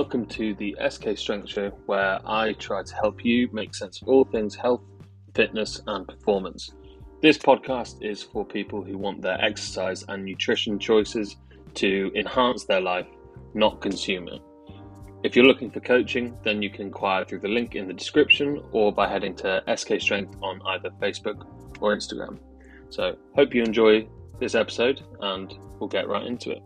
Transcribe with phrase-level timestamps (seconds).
[0.00, 4.08] Welcome to the SK Strength Show, where I try to help you make sense of
[4.08, 4.80] all things health,
[5.34, 6.70] fitness, and performance.
[7.20, 11.36] This podcast is for people who want their exercise and nutrition choices
[11.74, 13.08] to enhance their life,
[13.52, 14.40] not consume it.
[15.22, 18.62] If you're looking for coaching, then you can inquire through the link in the description
[18.72, 21.46] or by heading to SK Strength on either Facebook
[21.82, 22.38] or Instagram.
[22.88, 24.08] So, hope you enjoy
[24.40, 26.62] this episode and we'll get right into it.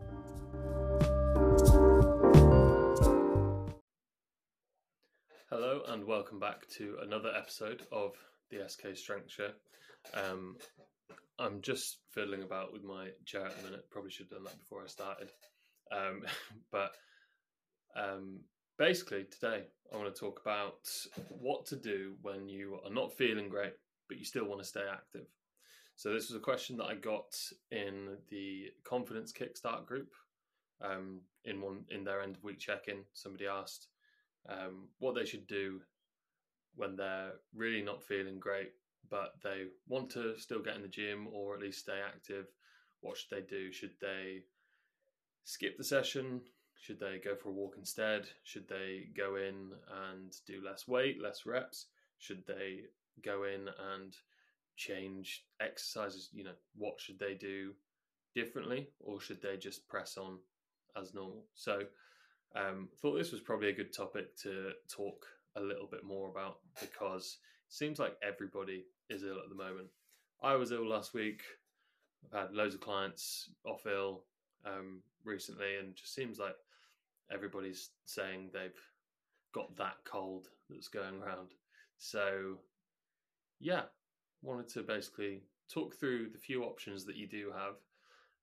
[6.04, 8.12] And welcome back to another episode of
[8.50, 9.50] the SK Strength Show.
[10.12, 10.56] Um,
[11.38, 13.88] I'm just fiddling about with my chair at the minute.
[13.90, 15.30] Probably should have done that before I started.
[15.90, 16.24] Um,
[16.72, 16.90] but
[17.96, 18.40] um,
[18.76, 20.86] basically, today I want to talk about
[21.30, 23.72] what to do when you are not feeling great,
[24.06, 25.26] but you still want to stay active.
[25.96, 27.34] So this was a question that I got
[27.70, 30.10] in the Confidence Kickstart group.
[30.82, 33.86] Um, in one in their end of week check-in, somebody asked
[34.50, 35.80] um, what they should do
[36.76, 38.72] when they're really not feeling great,
[39.10, 42.46] but they want to still get in the gym or at least stay active.
[43.00, 43.72] What should they do?
[43.72, 44.42] Should they
[45.44, 46.40] skip the session?
[46.80, 48.26] Should they go for a walk instead?
[48.42, 49.72] Should they go in
[50.10, 51.86] and do less weight, less reps?
[52.18, 52.80] Should they
[53.24, 54.14] go in and
[54.76, 56.30] change exercises?
[56.32, 57.72] You know, what should they do
[58.34, 60.38] differently, or should they just press on
[61.00, 61.44] as normal?
[61.54, 61.82] So,
[62.54, 65.24] um, thought this was probably a good topic to talk
[65.56, 67.38] a little bit more about because
[67.68, 69.88] it seems like everybody is ill at the moment.
[70.42, 71.42] I was ill last week.
[72.32, 74.24] I've had loads of clients off ill
[74.66, 76.56] um, recently, and just seems like
[77.32, 78.70] everybody's saying they've
[79.54, 81.48] got that cold that's going around.
[81.96, 82.58] So,
[83.60, 83.82] yeah,
[84.42, 85.42] wanted to basically
[85.72, 87.74] talk through the few options that you do have,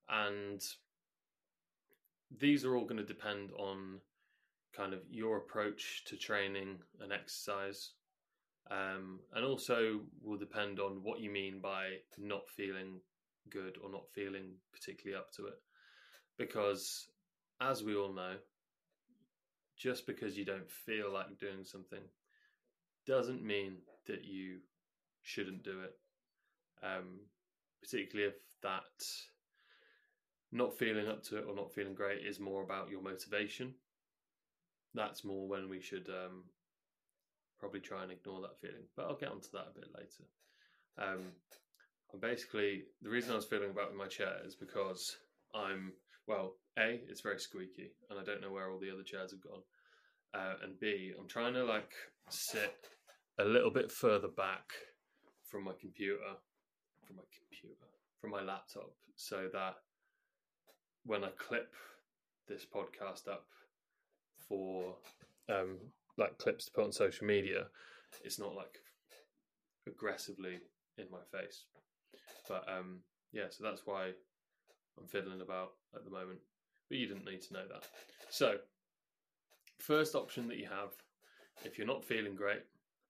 [0.10, 0.64] and
[2.40, 4.00] these are all going to depend on
[4.76, 7.92] kind of your approach to training and exercise.
[8.70, 13.02] Um, and also will depend on what you mean by not feeling
[13.50, 15.60] good or not feeling particularly up to it.
[16.38, 17.08] Because
[17.60, 18.36] as we all know,
[19.78, 22.04] just because you don't feel like doing something
[23.06, 23.78] doesn't mean
[24.08, 24.60] that you
[25.24, 25.98] shouldn't do it.
[26.84, 27.20] Um,
[27.82, 28.84] particularly if that
[30.52, 33.74] not feeling up to it or not feeling great is more about your motivation.
[34.94, 36.44] That's more when we should um,
[37.60, 38.86] probably try and ignore that feeling.
[38.96, 40.26] But I'll get onto that a bit later.
[40.98, 41.32] Um,
[42.20, 45.18] basically the reason I was feeling about my chair is because
[45.56, 45.94] I'm
[46.28, 46.56] well.
[46.80, 49.62] A, it's very squeaky, and I don't know where all the other chairs have gone.
[50.34, 51.92] Uh, and B, I'm trying to like
[52.30, 52.88] sit
[53.40, 54.72] a little bit further back
[55.50, 56.38] from my computer,
[57.06, 57.76] from my computer,
[58.22, 59.76] from my laptop, so that
[61.06, 61.74] when I clip
[62.48, 63.48] this podcast up
[64.52, 64.96] for
[65.50, 65.78] um,
[66.18, 67.68] like clips to put on social media,
[68.26, 68.80] it's not like
[69.88, 70.60] aggressively
[70.98, 71.64] in my face.
[72.50, 73.00] But um,
[73.32, 74.12] yeah, so that's why
[75.00, 76.40] I'm fiddling about at the moment.
[76.90, 77.88] But you didn't need to know that.
[78.30, 78.58] So,
[79.80, 80.90] first option that you have,
[81.64, 82.64] if you're not feeling great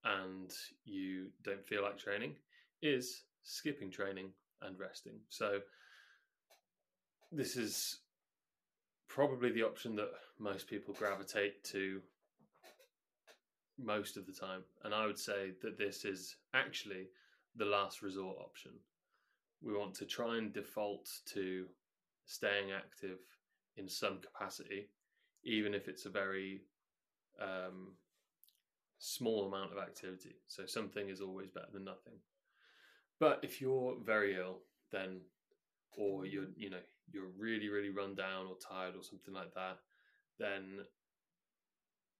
[0.06, 0.52] and
[0.85, 2.35] you don't feel like training,
[2.84, 4.29] is skipping training
[4.62, 5.16] and resting.
[5.29, 5.59] So,
[7.31, 8.00] this is
[9.13, 11.99] probably the option that most people gravitate to
[13.77, 14.61] most of the time.
[14.83, 17.09] And I would say that this is actually
[17.57, 18.72] the last resort option.
[19.61, 21.66] We want to try and default to
[22.25, 23.17] staying active
[23.75, 24.88] in some capacity,
[25.43, 26.61] even if it's a very
[27.41, 27.93] um,
[28.97, 30.35] small amount of activity.
[30.47, 32.13] So something is always better than nothing.
[33.19, 34.59] But if you're very ill,
[34.91, 35.19] then
[35.97, 36.79] or you're you know
[37.12, 39.78] you're really really run down or tired or something like that,
[40.39, 40.79] then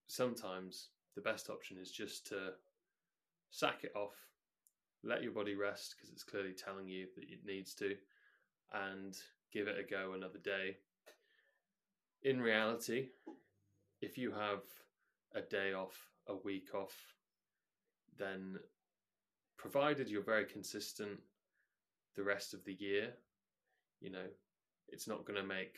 [0.08, 2.52] sometimes the best option is just to
[3.50, 4.16] sack it off,
[5.03, 7.96] let your body rest because it's clearly telling you that it needs to,
[8.73, 9.17] and
[9.52, 10.78] give it a go another day.
[12.23, 13.09] In reality,
[14.02, 14.61] if you have
[15.35, 15.97] a day off,
[16.28, 16.96] a week off,
[18.17, 18.58] then
[19.58, 21.20] provided you're very consistent
[22.16, 23.14] the rest of the year,
[24.00, 24.28] you know,
[24.91, 25.78] it's not going to make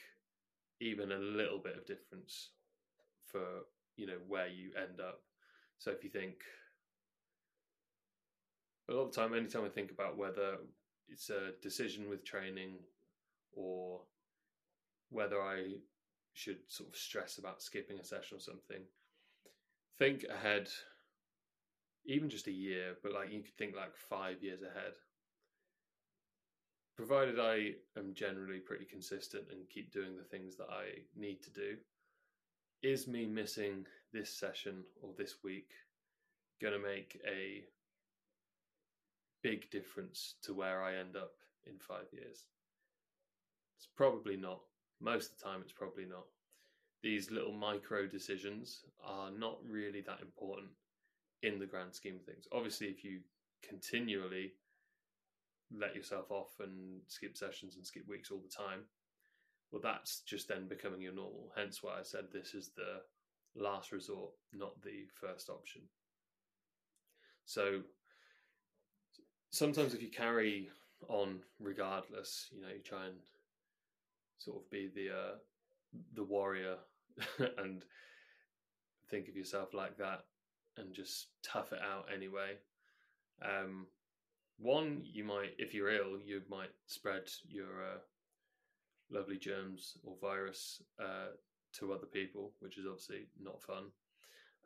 [0.80, 2.50] even a little bit of difference
[3.26, 3.44] for
[3.96, 5.22] you know where you end up.
[5.78, 6.36] So if you think
[8.90, 10.58] a lot of the time, anytime I think about whether
[11.08, 12.76] it's a decision with training
[13.54, 14.02] or
[15.10, 15.76] whether I
[16.34, 18.82] should sort of stress about skipping a session or something,
[20.00, 20.70] think ahead,
[22.06, 24.94] even just a year, but like you could think like five years ahead.
[26.96, 31.50] Provided I am generally pretty consistent and keep doing the things that I need to
[31.50, 31.76] do,
[32.84, 35.72] is me missing this session or this week
[36.62, 37.64] going to make a
[39.42, 41.32] big difference to where I end up
[41.66, 42.46] in five years?
[43.78, 44.62] It's probably not.
[45.02, 46.26] Most of the time, it's probably not.
[47.02, 50.70] These little micro decisions are not really that important
[51.42, 52.48] in the grand scheme of things.
[52.54, 53.20] Obviously, if you
[53.68, 54.54] continually
[55.78, 58.82] let yourself off and skip sessions and skip weeks all the time,
[59.72, 61.52] well, that's just then becoming your normal.
[61.56, 63.02] Hence why I said this is the
[63.60, 65.82] last resort, not the first option.
[67.46, 67.82] So
[69.50, 70.70] sometimes if you carry
[71.10, 73.18] on regardless, you know, you try and
[74.38, 75.36] sort of be the uh,
[76.16, 76.76] the warrior
[77.58, 77.84] and
[79.10, 80.26] think of yourself like that
[80.78, 82.58] and just tough it out anyway.
[83.44, 83.88] Um,
[84.58, 88.00] one, you might, if you're ill, you might spread your uh,
[89.12, 91.32] lovely germs or virus uh,
[91.80, 93.86] to other people, which is obviously not fun.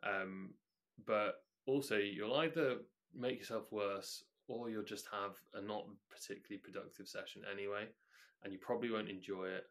[0.02, 0.50] Um,
[1.06, 2.76] but also, you'll either
[3.14, 7.86] make yourself worse or you'll just have a not particularly productive session anyway,
[8.42, 9.64] and you probably won't enjoy it.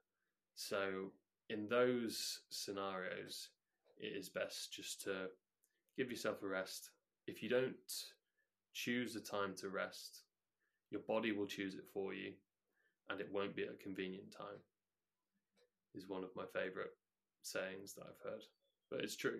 [0.55, 1.11] So,
[1.49, 3.49] in those scenarios,
[3.97, 5.27] it is best just to
[5.97, 6.91] give yourself a rest.
[7.25, 7.73] If you don't
[8.77, 10.21] choose the time to rest,
[10.91, 12.33] your body will choose it for you,
[13.09, 14.61] and it won't be at a convenient time.
[15.95, 16.91] Is one of my favorite
[17.41, 18.43] sayings that I've heard,
[18.91, 19.39] but it's true.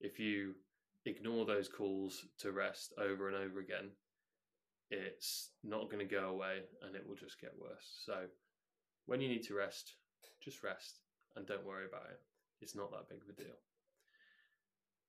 [0.00, 0.54] If you
[1.04, 3.90] ignore those calls to rest over and over again,
[4.90, 8.02] it's not going to go away and it will just get worse.
[8.06, 8.14] So,
[9.04, 9.94] when you need to rest,
[10.42, 11.00] just rest
[11.36, 12.20] and don't worry about it.
[12.62, 13.56] It's not that big of a deal.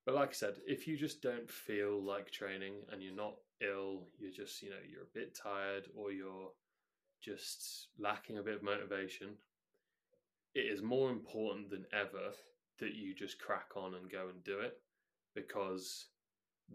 [0.06, 4.07] But like I said, if you just don't feel like training and you're not ill,
[4.19, 6.51] you're just, you know, you're a bit tired or you're
[7.21, 9.29] just lacking a bit of motivation,
[10.53, 12.33] it is more important than ever
[12.79, 14.79] that you just crack on and go and do it
[15.35, 16.07] because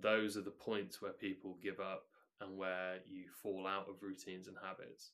[0.01, 2.05] those are the points where people give up
[2.41, 5.11] and where you fall out of routines and habits.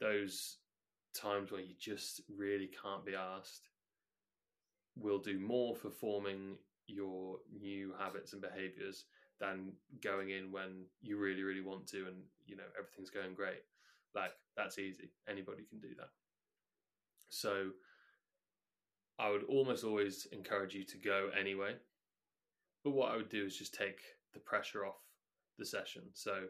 [0.00, 0.56] Those
[1.14, 3.68] times where you just really can't be asked
[4.96, 6.56] will do more for forming
[6.86, 9.04] your new habits and behaviors
[9.40, 13.62] than going in when you really really want to and you know everything's going great.
[14.14, 15.10] Like that's easy.
[15.28, 16.10] Anybody can do that.
[17.30, 17.70] So
[19.20, 21.74] i would almost always encourage you to go anyway.
[22.84, 24.00] But what i would do is just take
[24.34, 25.00] the pressure off
[25.58, 26.02] the session.
[26.14, 26.44] So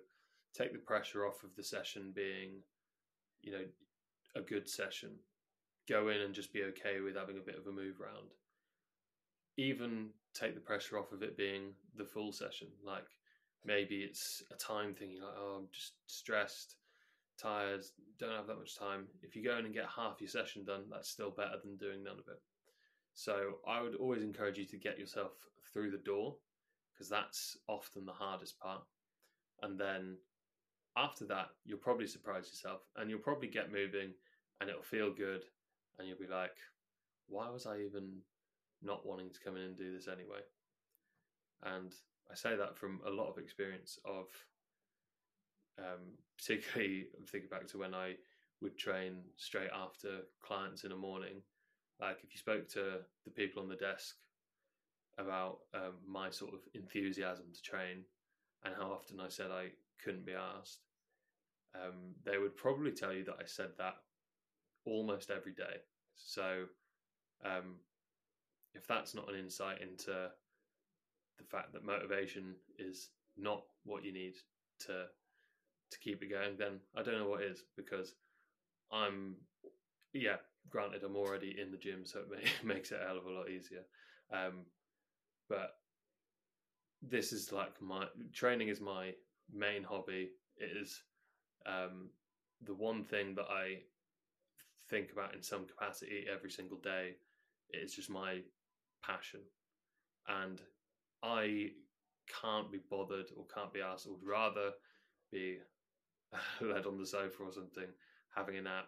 [0.57, 2.63] take the pressure off of the session being
[3.43, 3.65] you know
[4.37, 5.11] a good session.
[5.89, 8.29] Go in and just be okay with having a bit of a move around
[9.59, 12.69] even take the pressure off of it being the full session.
[12.83, 13.05] Like
[13.65, 15.11] maybe it's a time thing.
[15.11, 16.77] You're like, oh, I'm just stressed,
[17.37, 17.83] tired,
[18.19, 19.07] don't have that much time.
[19.23, 22.05] If you go in and get half your session done, that's still better than doing
[22.05, 22.41] none of it.
[23.15, 25.33] So I would always encourage you to get yourself
[25.73, 26.37] through the door
[26.95, 28.83] because that's often the hardest part.
[29.63, 30.17] And then
[30.97, 34.13] after that, you'll probably surprise yourself and you'll probably get moving
[34.61, 35.43] and it'll feel good.
[35.99, 36.55] And you'll be like,
[37.27, 38.19] why was I even
[38.83, 40.41] not wanting to come in and do this anyway.
[41.63, 41.93] And
[42.31, 44.27] I say that from a lot of experience of,
[45.79, 48.15] um, particularly thinking back to when I
[48.61, 51.43] would train straight after clients in the morning.
[52.01, 54.17] Like if you spoke to the people on the desk
[55.19, 58.05] about um, my sort of enthusiasm to train
[58.65, 59.69] and how often I said I
[60.03, 60.81] couldn't be asked,
[61.75, 63.95] um, they would probably tell you that I said that
[64.85, 65.83] almost every day.
[66.17, 66.65] So
[67.45, 67.77] um,
[68.75, 70.31] if that's not an insight into
[71.39, 74.35] the fact that motivation is not what you need
[74.81, 75.05] to
[75.91, 78.15] to keep it going, then I don't know what is because
[78.93, 79.37] I'm
[80.13, 80.37] yeah,
[80.69, 82.45] granted I'm already in the gym, so it may,
[82.75, 83.83] makes it a hell of a lot easier.
[84.33, 84.67] Um,
[85.49, 85.71] but
[87.03, 89.13] this is like my training is my
[89.53, 90.31] main hobby.
[90.57, 91.03] It is
[91.67, 92.11] um,
[92.67, 93.79] the one thing that I
[94.91, 97.17] think about in some capacity every single day.
[97.71, 98.41] It's just my
[99.05, 99.41] passion.
[100.29, 100.61] And
[101.23, 101.71] I
[102.43, 104.71] can't be bothered or can't be asked, I would rather
[105.33, 105.59] be
[106.61, 107.89] led on the sofa or something,
[108.35, 108.87] having a nap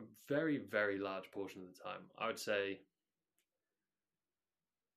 [0.00, 2.02] a very, very large portion of the time.
[2.18, 2.80] I would say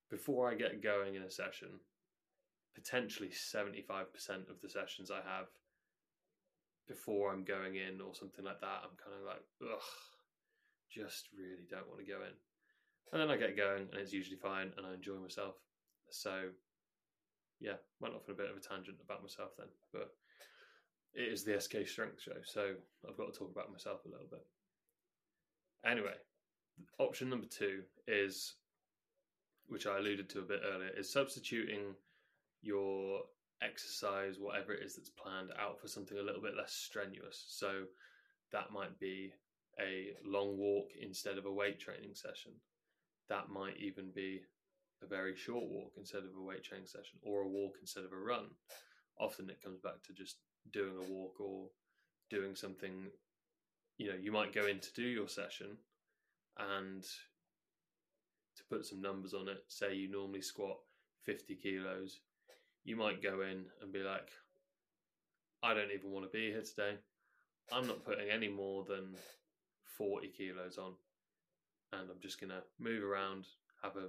[0.09, 1.69] before I get going in a session,
[2.75, 3.69] potentially 75%
[4.49, 5.47] of the sessions I have
[6.87, 9.81] before I'm going in or something like that, I'm kind of like, ugh,
[10.91, 12.35] just really don't want to go in.
[13.11, 15.55] And then I get going and it's usually fine and I enjoy myself.
[16.09, 16.49] So,
[17.59, 20.15] yeah, went off on a bit of a tangent about myself then, but
[21.13, 22.73] it is the SK Strength Show, so
[23.07, 24.45] I've got to talk about myself a little bit.
[25.85, 26.15] Anyway,
[26.97, 28.55] option number two is
[29.67, 31.95] which I alluded to a bit earlier, is substituting
[32.61, 33.21] your
[33.61, 37.45] exercise, whatever it is that's planned, out for something a little bit less strenuous.
[37.47, 37.83] So
[38.51, 39.33] that might be
[39.79, 42.51] a long walk instead of a weight training session.
[43.29, 44.41] That might even be
[45.01, 48.11] a very short walk instead of a weight training session, or a walk instead of
[48.11, 48.45] a run.
[49.19, 50.37] Often it comes back to just
[50.71, 51.69] doing a walk or
[52.29, 53.07] doing something.
[53.97, 55.77] You know, you might go in to do your session
[56.57, 57.03] and
[58.55, 60.77] to put some numbers on it, say you normally squat
[61.25, 62.19] 50 kilos,
[62.83, 64.29] you might go in and be like,
[65.63, 66.97] I don't even want to be here today.
[67.71, 69.15] I'm not putting any more than
[69.97, 70.93] 40 kilos on.
[71.99, 73.45] And I'm just to move around,
[73.83, 74.07] have a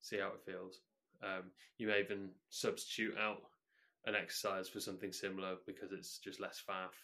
[0.00, 0.80] see how it feels.
[1.22, 3.42] Um, you may even substitute out
[4.06, 6.96] an exercise for something similar because it's just less faff,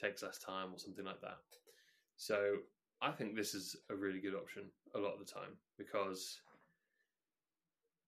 [0.00, 1.38] takes less time, or something like that.
[2.16, 2.56] So
[3.00, 6.38] I think this is a really good option a lot of the time because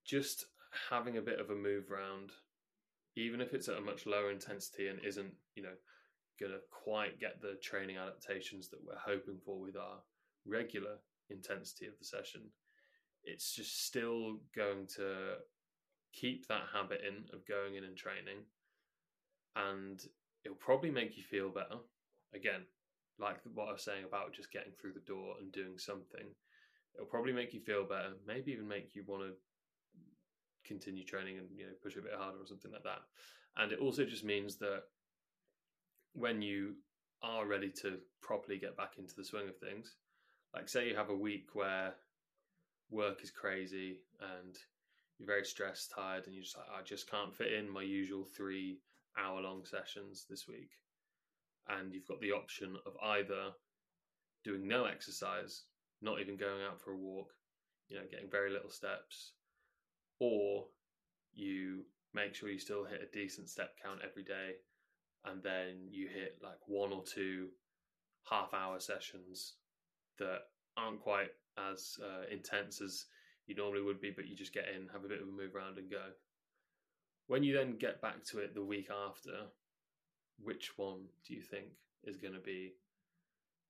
[0.04, 0.45] just
[0.90, 2.31] having a bit of a move round,
[3.16, 5.75] even if it's at a much lower intensity and isn't, you know,
[6.38, 9.99] going to quite get the training adaptations that we're hoping for with our
[10.47, 10.99] regular
[11.31, 12.43] intensity of the session,
[13.25, 15.37] it's just still going to
[16.12, 18.45] keep that habit in of going in and training.
[19.57, 20.00] And
[20.45, 21.81] it'll probably make you feel better.
[22.35, 22.62] Again,
[23.19, 26.26] like what I was saying about just getting through the door and doing something,
[26.95, 28.14] it'll probably make you feel better.
[28.26, 29.33] Maybe even make you want to
[30.64, 33.02] continue training and you know push a bit harder or something like that.
[33.57, 34.83] And it also just means that
[36.14, 36.75] when you
[37.23, 39.95] are ready to properly get back into the swing of things,
[40.54, 41.94] like say you have a week where
[42.90, 44.56] work is crazy and
[45.18, 48.25] you're very stressed, tired, and you're just like, I just can't fit in my usual
[48.25, 48.78] three
[49.18, 50.70] hour long sessions this week.
[51.68, 53.50] And you've got the option of either
[54.44, 55.62] doing no exercise,
[56.02, 57.32] not even going out for a walk,
[57.88, 59.32] you know, getting very little steps,
[60.20, 60.66] or
[61.32, 64.54] you make sure you still hit a decent step count every day
[65.25, 67.49] and then you hit like one or two
[68.28, 69.54] half hour sessions
[70.18, 70.40] that
[70.76, 73.06] aren't quite as uh, intense as
[73.47, 75.54] you normally would be, but you just get in, have a bit of a move
[75.54, 76.02] around, and go.
[77.26, 79.47] When you then get back to it the week after,
[80.42, 81.66] which one do you think
[82.04, 82.75] is going to be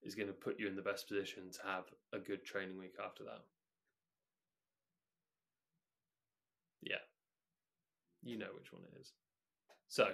[0.02, 2.96] is going to put you in the best position to have a good training week
[3.04, 3.42] after that?
[6.82, 7.02] Yeah,
[8.22, 9.12] you know which one it is.
[9.88, 10.08] So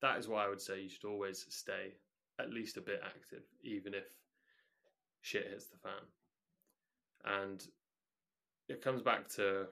[0.00, 1.94] that is why I would say you should always stay
[2.38, 4.04] at least a bit active, even if
[5.22, 6.02] shit hits the fan.
[7.24, 7.62] And
[8.68, 9.66] it comes back to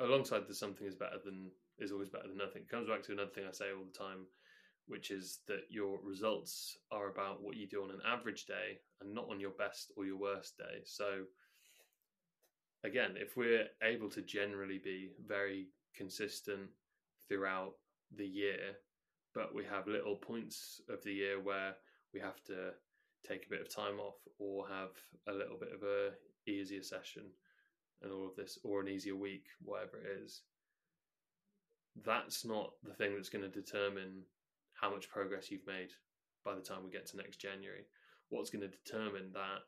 [0.00, 2.62] alongside the something is better than is always better than nothing.
[2.62, 4.26] It comes back to another thing I say all the time,
[4.86, 9.14] which is that your results are about what you do on an average day and
[9.14, 10.82] not on your best or your worst day.
[10.84, 11.24] So
[12.84, 16.68] again, if we're able to generally be very consistent
[17.28, 17.74] throughout
[18.16, 18.76] the year,
[19.34, 21.74] but we have little points of the year where
[22.12, 22.70] we have to
[23.26, 24.90] take a bit of time off or have
[25.28, 26.10] a little bit of a
[26.50, 27.22] easier session
[28.02, 30.42] and all of this or an easier week whatever it is
[32.04, 34.22] that's not the thing that's going to determine
[34.72, 35.90] how much progress you've made
[36.44, 37.84] by the time we get to next January.
[38.30, 39.60] What's going to determine that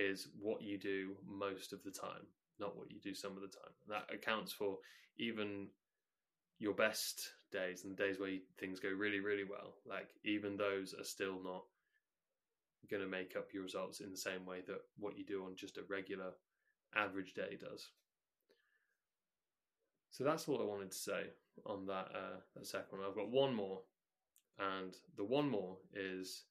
[0.00, 2.26] is what you do most of the time
[2.58, 3.72] not what you do some of the time.
[3.88, 4.78] That accounts for
[5.18, 5.68] even
[6.58, 9.74] your best days and the days where things go really really well.
[9.86, 11.64] Like even those are still not
[12.90, 15.56] going to make up your results in the same way that what you do on
[15.56, 16.32] just a regular
[16.96, 17.88] average day does.
[20.10, 21.22] So that's all I wanted to say
[21.66, 23.08] on that, uh, that second one.
[23.08, 23.80] I've got one more,
[24.58, 26.44] and the one more is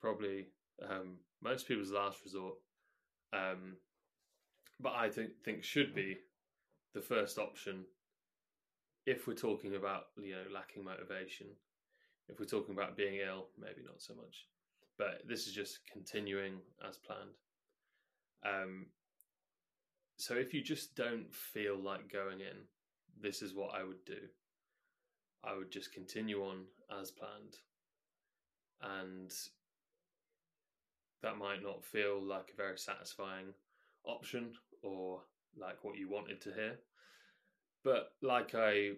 [0.00, 0.46] probably
[0.88, 2.54] um, most people's last resort,
[3.34, 3.76] um,
[4.80, 6.16] but I think think should be
[6.94, 7.84] the first option
[9.04, 11.48] if we're talking about you know lacking motivation.
[12.28, 14.46] If we're talking about being ill, maybe not so much
[14.98, 16.54] but this is just continuing
[16.88, 17.36] as planned.
[18.44, 18.86] Um,
[20.16, 22.64] so if you just don't feel like going in,
[23.20, 24.18] this is what I would do.
[25.44, 26.64] I would just continue on
[27.00, 27.56] as planned.
[28.82, 29.32] And
[31.22, 33.54] that might not feel like a very satisfying
[34.04, 35.22] option or
[35.58, 36.78] like what you wanted to hear.
[37.84, 38.92] But like I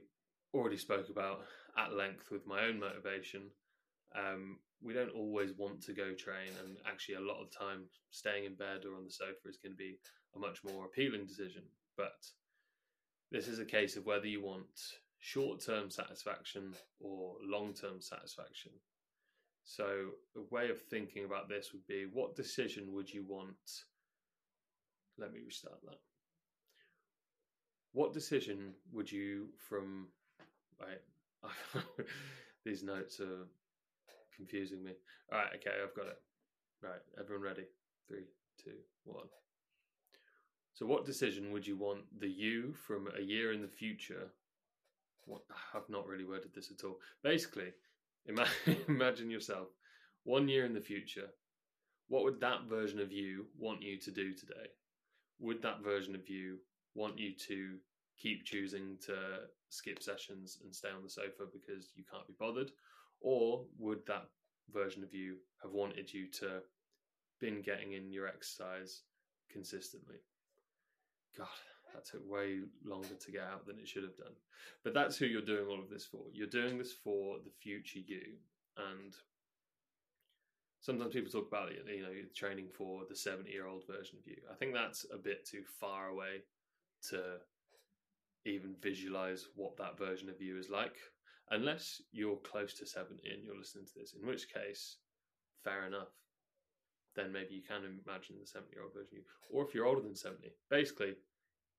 [0.55, 1.41] already spoke about
[1.77, 3.43] at length with my own motivation,
[4.17, 8.45] um, we don't always want to go train, and actually, a lot of time staying
[8.45, 9.99] in bed or on the sofa is going to be
[10.37, 11.65] a much more appealing decision.
[11.97, 12.17] But
[13.31, 14.67] this is a case of whether you want
[15.21, 18.73] short term satisfaction or long term satisfaction.
[19.65, 23.57] So, a way of thinking about this would be what decision would you want?
[25.19, 25.99] Let me restart that.
[27.93, 30.09] what decision would you from
[30.81, 31.03] right
[32.65, 33.47] these notes are
[34.39, 34.93] confusing me.
[35.33, 36.19] All right, okay, I've got it.
[36.83, 37.65] Right, everyone ready?
[38.07, 38.25] Three,
[38.63, 39.27] two, one.
[40.75, 44.31] So, what decision would you want the you from a year in the future?
[45.27, 45.43] What
[45.75, 46.99] I've not really worded this at all.
[47.23, 47.73] Basically,
[48.27, 49.69] imagine, imagine yourself
[50.23, 51.29] one year in the future.
[52.07, 54.71] What would that version of you want you to do today?
[55.41, 56.59] Would that version of you
[56.95, 57.77] want you to
[58.17, 59.15] keep choosing to
[59.69, 62.71] skip sessions and stay on the sofa because you can't be bothered?
[63.21, 64.29] Or would that
[64.73, 66.61] version of you have wanted you to
[67.41, 69.03] been getting in your exercise
[69.51, 70.17] consistently?
[71.37, 71.47] God,
[71.95, 74.35] that took way longer to get out than it should have done.
[74.85, 76.25] But that's who you're doing all of this for.
[76.33, 78.37] You're doing this for the future you.
[78.77, 79.15] And
[80.81, 84.27] sometimes people talk about you know, you're training for the 70 year old version of
[84.27, 84.37] you.
[84.51, 86.43] I think that's a bit too far away
[87.11, 87.39] to
[88.45, 90.97] even visualize what that version of you is like,
[91.51, 94.97] unless you're close to 70 and you're listening to this, in which case,
[95.65, 96.09] fair enough.
[97.17, 99.23] Then maybe you can imagine the 70 year old version of you.
[99.51, 101.15] Or if you're older than 70, basically,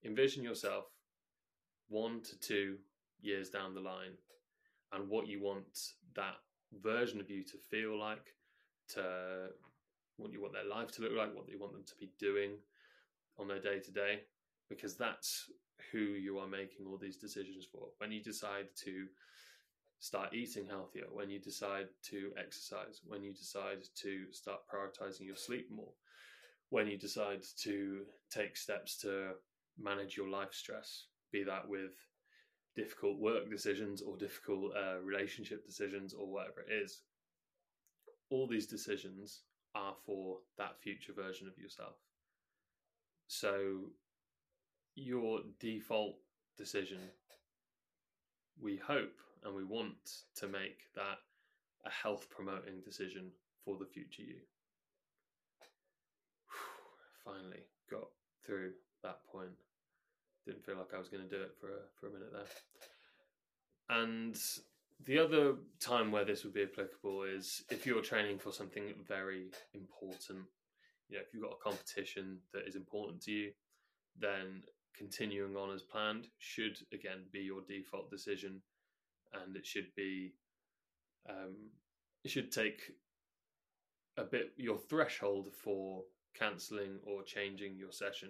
[0.04, 0.86] envision yourself
[1.88, 2.78] one to two
[3.22, 4.18] years down the line
[4.92, 6.36] and what you want that
[6.82, 8.34] version of you to feel like,
[8.90, 9.48] to
[10.18, 12.52] what you want their life to look like, what you want them to be doing
[13.38, 14.22] on their day to day,
[14.70, 15.50] because that's
[15.92, 17.88] who you are making all these decisions for.
[17.98, 19.06] When you decide to
[20.00, 25.36] start eating healthier, when you decide to exercise, when you decide to start prioritizing your
[25.36, 25.94] sleep more,
[26.70, 28.02] when you decide to
[28.32, 29.32] take steps to
[29.78, 31.92] manage your life stress, be that with
[32.76, 37.02] difficult work decisions or difficult uh, relationship decisions or whatever it is.
[38.30, 39.42] All these decisions
[39.76, 41.96] are for that future version of yourself.
[43.28, 43.92] So,
[44.96, 46.16] your default
[46.58, 47.00] decision,
[48.62, 51.20] we hope and we want to make that
[51.86, 53.32] a health promoting decision
[53.64, 54.40] for the future you.
[57.24, 58.08] Finally got
[58.46, 58.72] through
[59.04, 59.52] that point
[60.46, 63.98] didn't feel like I was going to do it for a, for a minute there.
[64.02, 64.38] And
[65.06, 69.48] the other time where this would be applicable is if you're training for something very
[69.74, 70.46] important.
[71.08, 73.52] You know, if you've got a competition that is important to you,
[74.20, 74.64] then
[74.96, 78.62] continuing on as planned should again be your default decision,
[79.34, 80.34] and it should be
[81.30, 81.56] um,
[82.24, 82.82] it should take
[84.18, 86.04] a bit your threshold for
[86.38, 88.30] cancelling or changing your session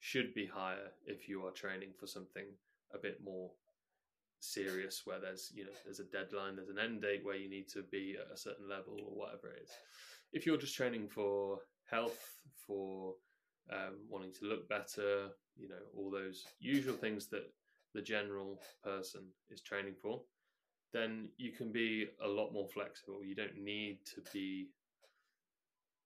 [0.00, 2.46] should be higher if you are training for something
[2.94, 3.50] a bit more
[4.40, 7.68] serious where there's you know there's a deadline there's an end date where you need
[7.68, 9.70] to be at a certain level or whatever it is.
[10.32, 11.58] If you're just training for
[11.90, 13.14] health for
[13.72, 17.50] um, wanting to look better you know all those usual things that
[17.94, 20.20] the general person is training for
[20.92, 24.68] then you can be a lot more flexible you don't need to be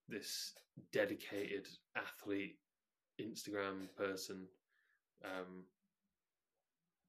[0.09, 0.53] this
[0.93, 1.67] dedicated
[1.97, 2.57] athlete
[3.21, 4.47] Instagram person
[5.25, 5.65] um,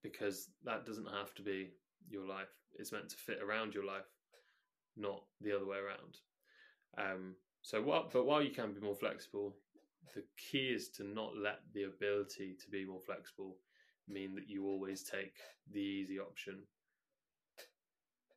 [0.04, 1.72] because that doesn't have to be
[2.10, 2.50] your life.
[2.78, 4.10] It's meant to fit around your life,
[4.98, 6.18] not the other way around.
[6.98, 8.12] Um, so, what?
[8.12, 9.56] But while you can be more flexible,
[10.14, 13.56] the key is to not let the ability to be more flexible
[14.08, 15.36] mean that you always take
[15.72, 16.60] the easy option.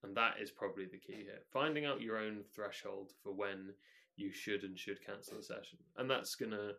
[0.03, 1.41] And that is probably the key here.
[1.53, 3.73] Finding out your own threshold for when
[4.17, 5.79] you should and should cancel a session.
[5.97, 6.73] And that's going to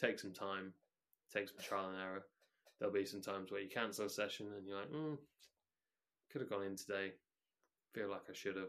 [0.00, 0.72] take some time,
[1.32, 2.22] take some trial and error.
[2.78, 5.16] There'll be some times where you cancel a session and you're like, mm,
[6.30, 7.12] could have gone in today.
[7.94, 8.68] Feel like I should have.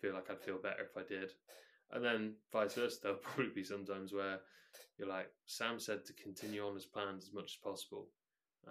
[0.00, 1.32] Feel like I'd feel better if I did.
[1.90, 4.40] And then vice versa, there'll probably be some times where
[4.98, 8.08] you're like, Sam said to continue on as planned as much as possible.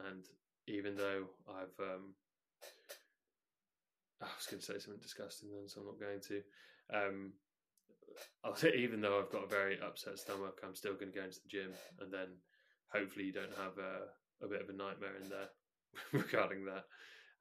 [0.07, 0.25] And
[0.67, 2.13] even though I've, um,
[4.21, 6.41] I was going to say something disgusting then, so I'm not going to.
[6.93, 7.33] Um,
[8.43, 11.25] I'll say even though I've got a very upset stomach, I'm still going to go
[11.25, 12.27] into the gym, and then
[12.93, 15.49] hopefully you don't have a, a bit of a nightmare in there
[16.11, 16.85] regarding that.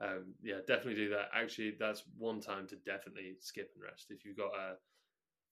[0.01, 1.29] Um, yeah, definitely do that.
[1.35, 4.07] Actually, that's one time to definitely skip and rest.
[4.11, 4.77] If you've got a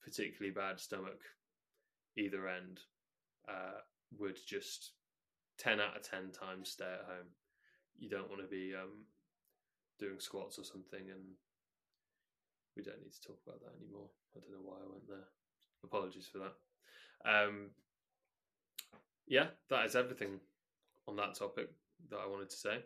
[0.02, 1.20] particularly bad stomach,
[2.16, 2.80] either end
[3.48, 3.80] uh,
[4.18, 4.92] would just
[5.58, 7.28] ten out of ten times stay at home.
[7.98, 9.04] You don't want to be um,
[9.98, 11.34] doing squats or something and
[12.76, 14.08] we don't need to talk about that anymore.
[14.36, 15.26] I don't know why I went there.
[15.82, 16.54] Apologies for that.
[17.24, 17.70] Um,
[19.26, 20.40] yeah, that is everything
[21.08, 21.70] on that topic
[22.10, 22.78] that I wanted to say.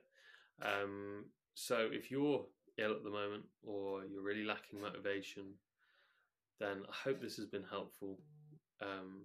[0.62, 2.44] Um, so if you're
[2.78, 5.44] ill at the moment or you're really lacking motivation,
[6.58, 8.18] then I hope this has been helpful
[8.80, 9.20] um,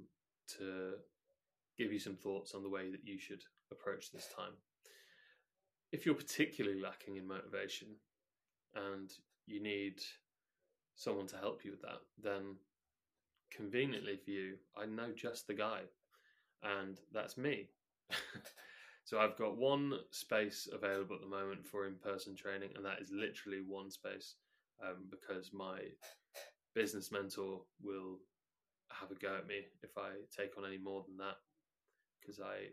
[0.58, 0.94] to
[1.78, 4.54] give you some thoughts on the way that you should approach this time.
[5.94, 7.88] if you're particularly lacking in motivation
[8.76, 9.12] and
[9.46, 10.02] you need
[10.96, 12.58] someone to help you with that, then
[13.52, 15.82] conveniently for you, I know just the guy,
[16.62, 17.70] and that's me.
[19.06, 23.00] so I've got one space available at the moment for in person training, and that
[23.00, 24.36] is literally one space
[24.84, 25.80] um, because my
[26.76, 28.20] business mentor will
[28.90, 31.38] have a go at me if I take on any more than that
[32.28, 32.68] because I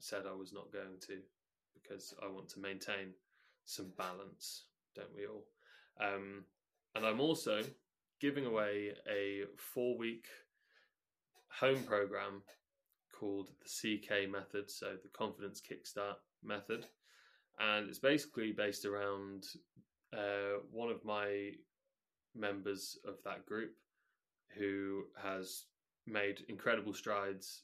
[0.00, 1.18] said I was not going to
[1.80, 3.14] because I want to maintain
[3.64, 4.64] some balance,
[4.96, 5.44] don't we all?
[6.00, 6.44] Um,
[6.94, 7.62] and I'm also
[8.20, 10.26] giving away a four week
[11.48, 12.42] home program
[13.18, 16.86] called the CK method, so the confidence kickstart method.
[17.58, 19.44] And it's basically based around
[20.12, 21.50] uh, one of my
[22.34, 23.72] members of that group
[24.58, 25.64] who has
[26.06, 27.62] made incredible strides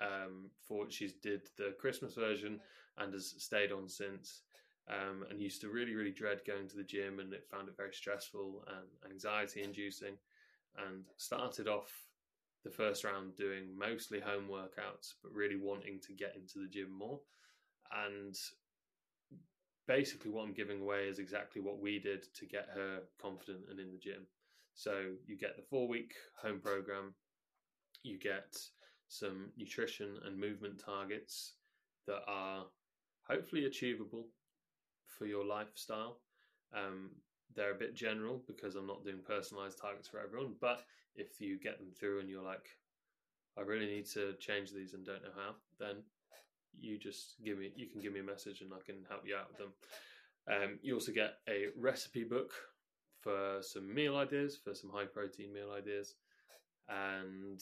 [0.00, 2.60] um, for she's did the Christmas version
[2.98, 4.42] and has stayed on since.
[4.86, 7.76] Um, and used to really, really dread going to the gym, and it found it
[7.76, 10.18] very stressful and anxiety inducing.
[10.76, 11.90] And started off
[12.64, 16.90] the first round doing mostly home workouts, but really wanting to get into the gym
[16.90, 17.20] more.
[18.06, 18.34] And
[19.86, 23.78] basically, what I'm giving away is exactly what we did to get her confident and
[23.78, 24.26] in the gym.
[24.74, 27.14] So you get the four week home program,
[28.02, 28.56] you get
[29.08, 31.54] some nutrition and movement targets
[32.06, 32.64] that are
[33.28, 34.26] hopefully achievable
[35.06, 36.18] for your lifestyle.
[36.76, 37.10] Um,
[37.54, 40.82] they're a bit general because I'm not doing personalized targets for everyone, but
[41.14, 42.66] if you get them through and you're like,
[43.56, 46.02] I really need to change these and don't know how, then
[46.80, 49.36] you just give me you can give me a message and I can help you
[49.36, 49.72] out with them.
[50.50, 52.52] Um, you also get a recipe book
[53.20, 56.16] for some meal ideas, for some high protein meal ideas,
[56.88, 57.60] and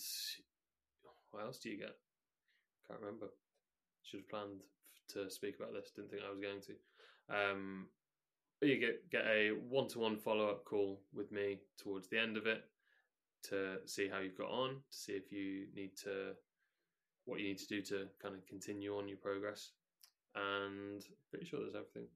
[1.33, 1.97] what else do you get?
[2.87, 3.27] Can't remember.
[4.03, 4.61] Should have planned
[5.09, 5.91] to speak about this.
[5.95, 6.75] Didn't think I was going to.
[7.35, 7.87] Um,
[8.61, 12.37] you get get a one to one follow up call with me towards the end
[12.37, 12.63] of it
[13.45, 16.35] to see how you've got on, to see if you need to
[17.25, 19.73] what you need to do to kind of continue on your progress.
[20.35, 22.09] And pretty sure there's everything.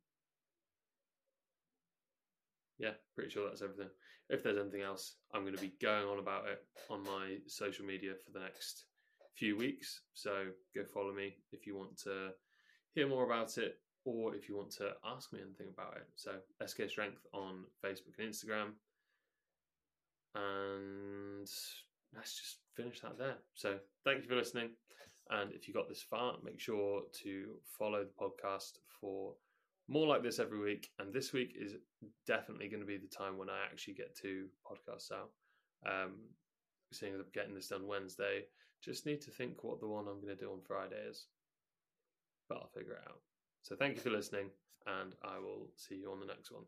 [2.79, 3.91] Yeah, pretty sure that's everything.
[4.29, 7.85] If there's anything else, I'm going to be going on about it on my social
[7.85, 8.85] media for the next
[9.37, 10.01] few weeks.
[10.15, 12.31] So go follow me if you want to
[12.95, 16.07] hear more about it or if you want to ask me anything about it.
[16.17, 16.33] So
[16.65, 18.73] SK Strength on Facebook and Instagram.
[20.35, 21.49] And
[22.15, 23.37] let's just finish that there.
[23.55, 24.71] So thank you for listening.
[25.31, 29.35] And if you got this far, make sure to follow the podcast for
[29.89, 30.91] more like this every week.
[30.99, 31.75] And this week is
[32.27, 35.31] definitely going to be the time when I actually get two podcasts out.
[35.85, 36.15] Um,
[36.93, 38.45] seeing as I'm getting this done Wednesday,
[38.83, 41.27] just need to think what the one I'm going to do on Friday is.
[42.49, 43.21] But I'll figure it out.
[43.63, 44.51] So thank you for listening,
[44.87, 46.63] and I will see you on the next one.